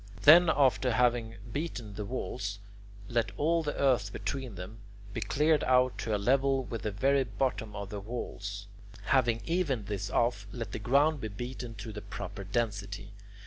Then 0.23 0.49
after 0.49 0.93
having 0.93 1.35
beaten 1.53 1.93
the 1.93 2.05
walls, 2.05 2.57
let 3.07 3.31
all 3.37 3.61
the 3.61 3.75
earth 3.75 4.11
between 4.11 4.55
them 4.55 4.79
be 5.13 5.21
cleared 5.21 5.63
out 5.63 5.99
to 5.99 6.15
a 6.15 6.17
level 6.17 6.63
with 6.63 6.81
the 6.81 6.91
very 6.91 7.23
bottom 7.23 7.75
of 7.75 7.91
the 7.91 7.99
walls. 7.99 8.65
Having 9.03 9.43
evened 9.45 9.85
this 9.85 10.09
off, 10.09 10.47
let 10.51 10.71
the 10.71 10.79
ground 10.79 11.21
be 11.21 11.27
beaten 11.27 11.75
to 11.75 11.91
the 11.93 12.01
proper 12.01 12.43
density. 12.43 13.11